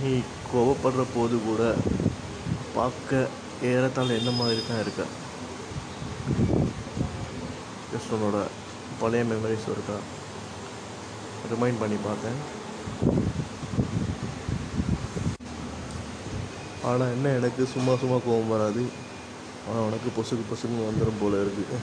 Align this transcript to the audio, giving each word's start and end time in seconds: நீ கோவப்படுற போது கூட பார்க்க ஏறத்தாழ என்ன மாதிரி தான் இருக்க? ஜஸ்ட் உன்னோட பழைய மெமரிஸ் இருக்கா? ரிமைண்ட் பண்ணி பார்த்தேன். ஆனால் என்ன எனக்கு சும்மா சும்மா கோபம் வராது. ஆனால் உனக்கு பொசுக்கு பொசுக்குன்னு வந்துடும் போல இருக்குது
நீ 0.00 0.10
கோவப்படுற 0.52 1.04
போது 1.14 1.36
கூட 1.38 1.62
பார்க்க 2.74 3.28
ஏறத்தாழ 3.62 4.08
என்ன 4.12 4.30
மாதிரி 4.30 4.62
தான் 4.68 4.80
இருக்க? 4.80 5.02
ஜஸ்ட் 7.92 8.12
உன்னோட 8.16 8.38
பழைய 9.00 9.24
மெமரிஸ் 9.24 9.68
இருக்கா? 9.74 9.96
ரிமைண்ட் 11.52 11.80
பண்ணி 11.80 11.98
பார்த்தேன். 12.04 12.38
ஆனால் 16.82 17.10
என்ன 17.10 17.28
எனக்கு 17.28 17.66
சும்மா 17.66 17.96
சும்மா 17.96 18.16
கோபம் 18.16 18.54
வராது. 18.54 18.84
ஆனால் 19.68 19.82
உனக்கு 19.82 20.08
பொசுக்கு 20.16 20.44
பொசுக்குன்னு 20.50 20.88
வந்துடும் 20.88 21.20
போல 21.20 21.40
இருக்குது 21.44 21.78